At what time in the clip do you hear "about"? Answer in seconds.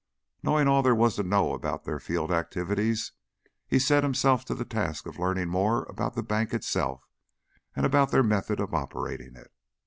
1.53-1.83, 5.83-6.15, 7.85-8.09